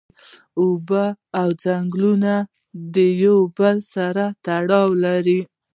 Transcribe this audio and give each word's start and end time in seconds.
اوبه 0.61 1.03
او 1.39 1.47
ځنګلونه 1.63 2.33
د 2.93 2.95
یو 3.23 3.37
او 3.45 3.51
بل 3.57 3.77
سره 3.93 4.23
تړلی 4.45 5.17
دی 5.27 5.39